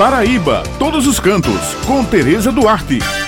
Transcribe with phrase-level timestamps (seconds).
[0.00, 3.19] Paraíba, todos os cantos, com Tereza Duarte.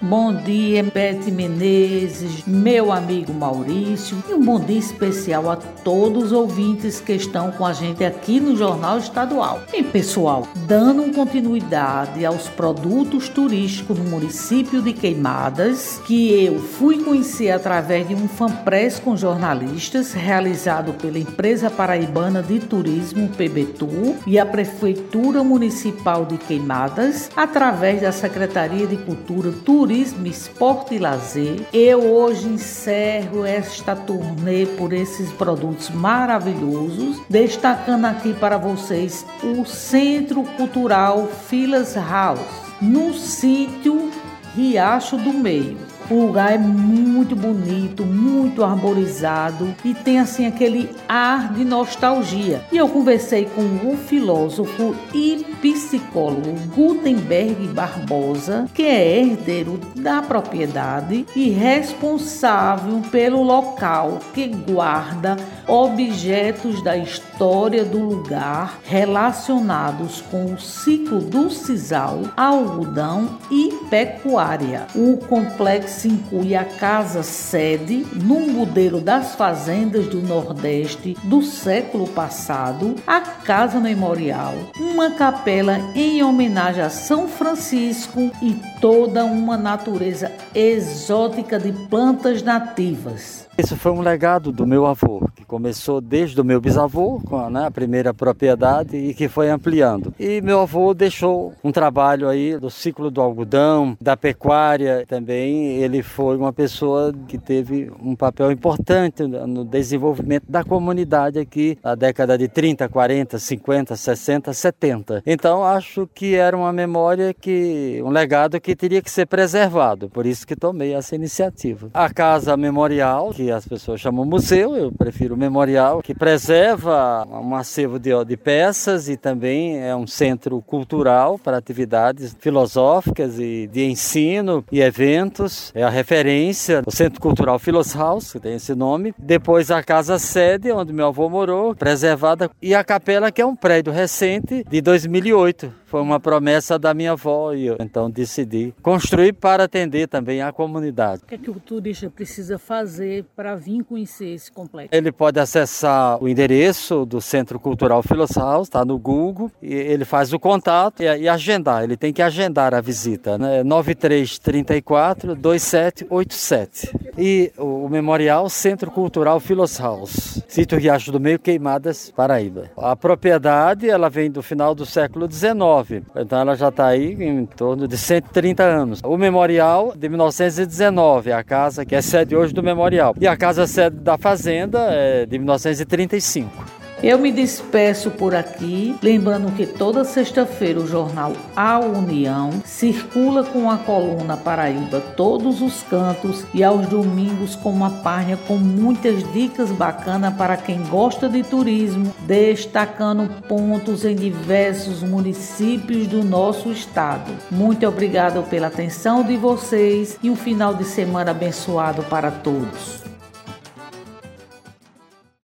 [0.00, 6.32] Bom dia, Bete Menezes, meu amigo Maurício, e um bom dia especial a todos os
[6.32, 9.60] ouvintes que estão com a gente aqui no Jornal Estadual.
[9.74, 17.50] E pessoal, dando continuidade aos produtos turísticos no município de Queimadas, que eu fui conhecer
[17.50, 24.46] através de um fanpress com jornalistas realizado pela empresa paraibana de turismo PBTU e a
[24.46, 31.66] Prefeitura Municipal de Queimadas, através da Secretaria de Cultura, Turismo Turismo, Esporte e Lazer.
[31.72, 40.42] Eu hoje encerro esta turnê por esses produtos maravilhosos, destacando aqui para vocês o Centro
[40.42, 42.38] Cultural Filas House,
[42.82, 44.10] no sítio
[44.54, 45.78] Riacho do Meio.
[46.10, 52.62] O lugar é muito bonito, muito arborizado e tem assim aquele ar de nostalgia.
[52.72, 61.26] E eu conversei com o filósofo e psicólogo Gutenberg Barbosa, que é herdeiro da propriedade
[61.36, 71.20] e responsável pelo local que guarda objetos da história do lugar relacionados com o ciclo
[71.20, 74.86] do sisal, algodão e pecuária.
[74.94, 82.96] O complexo inclui a casa sede no modelo das fazendas do Nordeste do século passado,
[83.06, 91.58] a casa memorial, uma capela em homenagem a São Francisco e toda uma natureza exótica
[91.58, 93.47] de plantas nativas.
[93.58, 97.50] Isso foi um legado do meu avô, que começou desde o meu bisavô, com a,
[97.50, 100.14] né, a primeira propriedade, e que foi ampliando.
[100.16, 105.74] E meu avô deixou um trabalho aí do ciclo do algodão, da pecuária também.
[105.78, 111.96] Ele foi uma pessoa que teve um papel importante no desenvolvimento da comunidade aqui na
[111.96, 115.22] década de 30, 40, 50, 60, 70.
[115.26, 120.08] Então acho que era uma memória que, um legado que teria que ser preservado.
[120.08, 121.90] Por isso que tomei essa iniciativa.
[121.92, 127.98] A casa memorial, que as pessoas chamam museu, eu prefiro memorial, que preserva um acervo
[127.98, 134.64] de, de peças e também é um centro cultural para atividades filosóficas e de ensino
[134.70, 135.72] e eventos.
[135.74, 139.14] É a referência, o Centro Cultural Philos House, que tem esse nome.
[139.18, 143.56] Depois a casa sede, onde meu avô morou, preservada, e a capela, que é um
[143.56, 149.32] prédio recente de 2008 foi uma promessa da minha avó e eu então decidi construir
[149.32, 151.22] para atender também a comunidade.
[151.22, 154.90] O que, é que o turista precisa fazer para vir conhecer esse complexo?
[154.92, 158.02] Ele pode acessar o endereço do Centro Cultural
[158.36, 161.84] House, está no Google, e ele faz o contato e, e, agendar.
[161.84, 163.64] Ele tem que agendar a visita, né?
[163.64, 166.92] 9334 2787.
[167.16, 169.40] E o, Memorial Centro Cultural
[169.80, 172.70] House, sítio Riacho do Meio, Queimadas, Paraíba.
[172.76, 175.77] A propriedade ela vem do final do século XIX
[176.16, 179.00] então ela já está aí em torno de 130 anos.
[179.04, 183.14] O memorial de 1919, a casa que é sede hoje do memorial.
[183.20, 186.77] E a casa sede da fazenda é de 1935.
[187.00, 193.70] Eu me despeço por aqui, lembrando que toda sexta-feira o jornal A União circula com
[193.70, 199.70] a coluna Paraíba todos os cantos e aos domingos com uma página com muitas dicas
[199.70, 207.30] bacanas para quem gosta de turismo, destacando pontos em diversos municípios do nosso estado.
[207.48, 213.07] Muito obrigado pela atenção de vocês e um final de semana abençoado para todos.